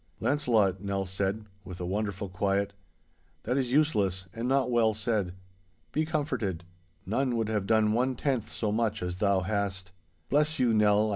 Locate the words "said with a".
1.05-1.85